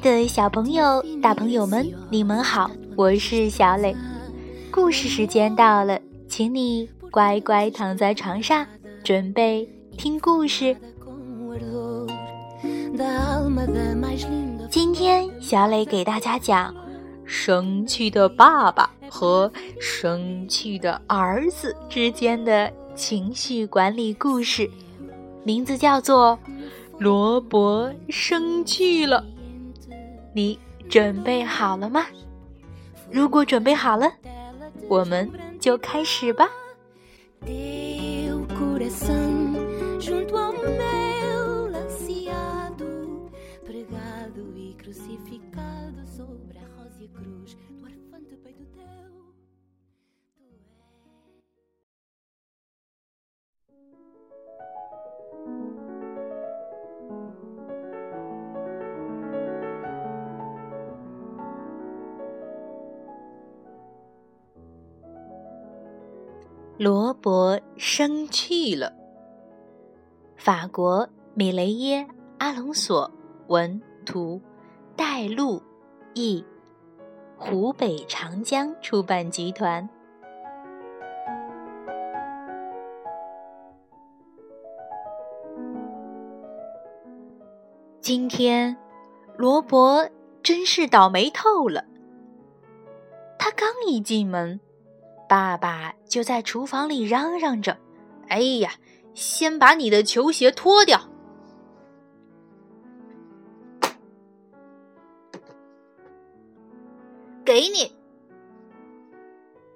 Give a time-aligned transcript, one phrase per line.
[0.00, 3.96] 的小朋友、大朋友们，你们好，我是小磊。
[4.70, 5.98] 故事时间到了，
[6.28, 8.66] 请你乖乖躺在床上，
[9.02, 9.66] 准备
[9.96, 10.76] 听故事。
[14.70, 16.74] 今天小磊给大家讲
[17.24, 24.70] 生气的爸爸和生气的儿子之间的情绪管理故事，
[25.42, 26.38] 名字叫做
[26.98, 29.24] 《罗伯生气了》。
[30.36, 32.04] 你准备好了吗？
[33.10, 34.06] 如果准备好了，
[34.86, 36.46] 我们就开始吧。
[66.78, 68.92] 罗伯生气了。
[70.36, 72.02] 法国米雷耶·
[72.36, 73.10] 阿隆索
[73.46, 74.38] 文图，
[74.94, 75.62] 带路
[76.12, 76.44] 译，
[77.38, 79.88] 湖北长江出版集团。
[88.02, 88.76] 今天，
[89.38, 90.06] 罗伯
[90.42, 91.86] 真是倒霉透了。
[93.38, 94.60] 他刚一进门。
[95.28, 97.76] 爸爸就在厨房里嚷嚷着
[98.28, 98.70] ：“哎呀，
[99.12, 101.00] 先把你的球鞋脱掉！”
[107.44, 107.92] 给你。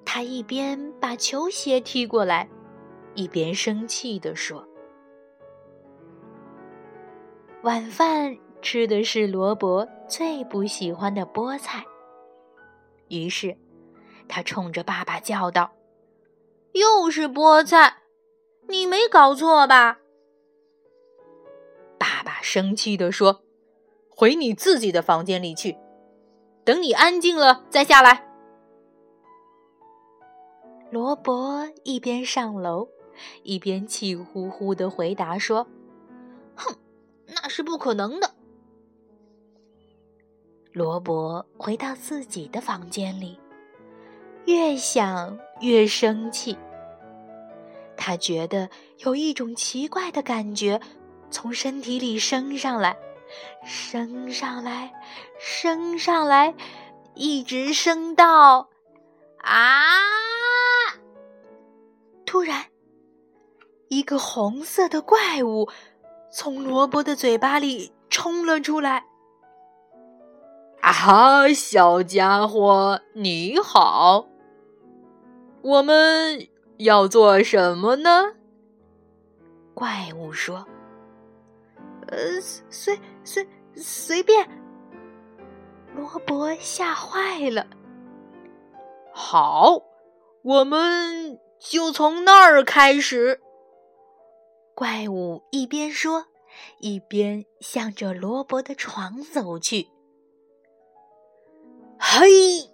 [0.05, 2.49] 他一边把球鞋踢过来，
[3.15, 4.67] 一边生气地说
[7.63, 11.85] ：“晚饭吃的是罗伯最不喜欢的菠菜。”
[13.09, 13.57] 于是。
[14.31, 15.73] 他冲着爸爸叫道
[16.73, 17.97] ：“又是菠菜，
[18.69, 19.99] 你没搞错吧？”
[21.99, 23.43] 爸爸生气地说
[24.09, 25.77] ：“回你自己的房间里去，
[26.65, 28.29] 等你安静了再下来。”
[30.93, 32.89] 罗伯一边上楼，
[33.43, 35.67] 一边气呼呼的回答说
[36.55, 36.77] ：“哼，
[37.27, 38.31] 那是不可能的。”
[40.73, 43.41] 罗伯回到自己的房间里。
[44.51, 46.59] 越想越生气，
[47.97, 48.69] 他觉得
[48.99, 50.81] 有一种奇怪的感觉
[51.31, 52.97] 从身体里升上来，
[53.65, 54.93] 升上来，
[55.39, 56.53] 升上来，
[57.15, 58.69] 一直升到
[59.39, 59.87] 啊！
[62.27, 62.65] 突然，
[63.89, 65.69] 一个红色的怪物
[66.33, 69.05] 从萝卜的嘴巴里冲了出来。
[70.81, 74.27] 啊哈，小家伙，你好！
[75.63, 76.49] 我们
[76.79, 78.35] 要做什么呢？
[79.75, 80.67] 怪物说
[82.09, 84.49] ：“呃，随随随便。”
[85.95, 87.67] 罗伯吓坏了。
[89.13, 89.83] 好，
[90.43, 93.41] 我们就从那儿开始。
[94.75, 96.27] 怪物一边说，
[96.79, 99.89] 一边向着罗伯的床走去。
[101.99, 102.71] 嘿！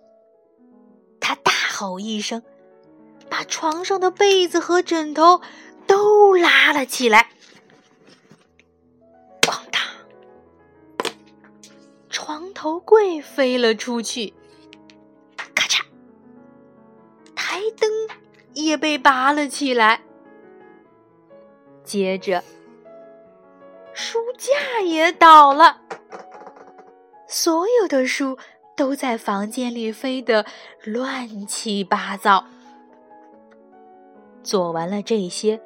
[1.21, 2.43] 他大吼一声。
[3.37, 5.43] 把床上的被子和枕头
[5.87, 7.29] 都拉了起来，
[9.43, 11.13] 咣当！
[12.09, 14.33] 床头柜飞了出去，
[15.55, 15.83] 咔嚓！
[17.35, 17.91] 台灯
[18.55, 20.01] 也被拔了起来，
[21.85, 22.43] 接着
[23.93, 25.83] 书架也倒了，
[27.29, 28.39] 所有的书
[28.75, 30.47] 都在房间里飞得
[30.83, 32.47] 乱七八糟。
[34.47, 35.61] 做完了这些，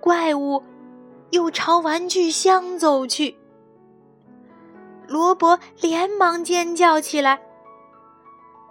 [0.00, 0.62] 怪物
[1.30, 3.36] 又朝玩具箱走去。
[5.08, 7.40] 罗伯连忙尖叫起来：“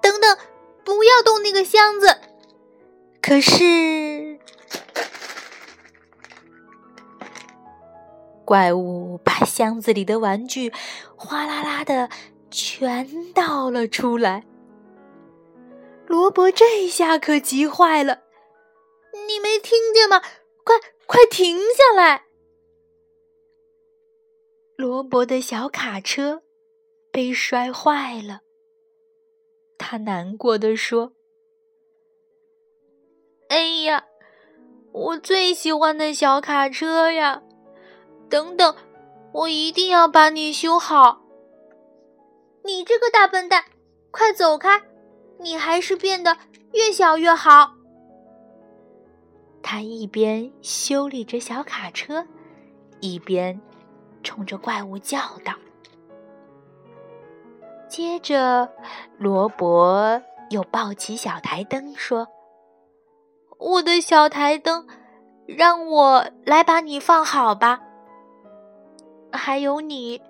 [0.02, 0.38] 等等，
[0.86, 2.08] 不要动那个箱子！”
[3.22, 4.40] 可是，
[8.46, 10.72] 怪物把箱子里的玩具
[11.18, 12.10] 哗啦啦的
[12.50, 14.46] 全倒了出来。
[16.06, 18.20] 罗伯这下可急坏了。
[19.28, 20.22] 你没听见吗？
[20.64, 20.76] 快
[21.06, 22.26] 快停下来！
[24.76, 26.44] 罗伯的小卡车
[27.12, 28.42] 被摔坏了，
[29.78, 31.14] 他难过的说
[33.50, 34.06] ：“哎呀，
[34.92, 37.42] 我最喜欢的小卡车呀！
[38.30, 38.76] 等等，
[39.34, 41.24] 我一定要把你修好。”
[42.66, 43.64] 你这个大笨蛋，
[44.12, 44.84] 快走开！
[45.40, 46.38] 你还是变得
[46.74, 47.77] 越小越好。
[49.62, 52.26] 他一边修理着小卡车，
[53.00, 53.60] 一边
[54.24, 55.54] 冲着怪物叫道。
[57.90, 58.70] 接着，
[59.18, 62.28] 罗伯又抱起小台灯说
[63.58, 64.88] ：“我的小台灯，
[65.46, 67.82] 让我来把你放好吧。
[69.32, 70.22] 还有你，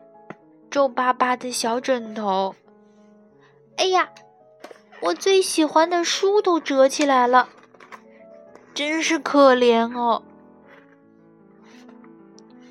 [0.70, 2.56] 皱巴巴的小枕头。
[3.78, 4.10] 哎呀，
[5.02, 7.50] 我最喜欢的书都折起来了，
[8.78, 10.22] 真是可怜哦。”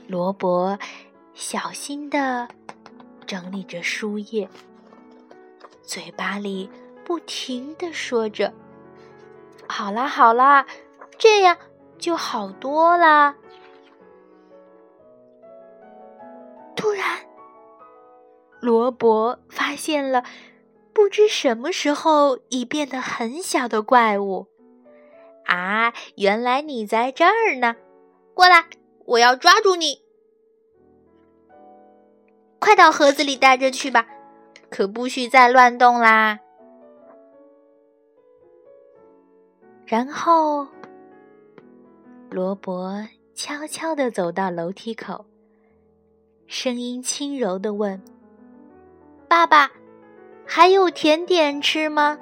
[0.07, 0.79] 罗伯
[1.35, 2.47] 小心的
[3.27, 4.49] 整理着书页。
[5.83, 6.71] 嘴巴里
[7.05, 8.55] 不停的说着
[9.69, 10.65] ：“好啦好啦，
[11.19, 11.57] 这样
[11.99, 13.35] 就好多啦。”
[16.77, 17.27] 突然，
[18.61, 20.23] 罗伯发现了
[20.93, 24.47] 不知什么时候已变得很小的怪物。
[25.47, 27.77] 啊，原来你在这儿呢！
[28.35, 28.67] 过来，
[29.05, 30.03] 我要抓住你！
[32.59, 34.07] 快到盒子里待着去吧。
[34.69, 36.41] 可不许再乱动啦！
[39.87, 40.67] 然后，
[42.29, 45.25] 罗伯悄悄地走到楼梯口，
[46.49, 48.03] 声音轻柔地问
[49.29, 49.71] ：“爸爸，
[50.45, 52.19] 还有甜点吃吗？”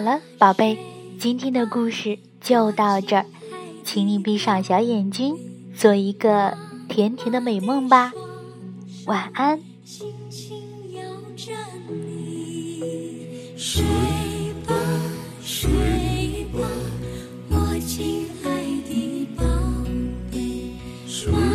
[0.00, 0.78] 好了，宝贝，
[1.18, 3.26] 今天的故事就到这儿，
[3.84, 5.36] 请你闭上小眼睛，
[5.76, 6.56] 做一个
[6.88, 8.10] 甜甜的美梦吧，
[9.04, 9.60] 晚安。
[13.52, 13.82] 睡
[16.54, 16.64] 吧，
[17.50, 18.48] 我亲爱
[18.88, 19.44] 的宝
[20.32, 20.72] 贝。
[21.06, 21.49] 睡。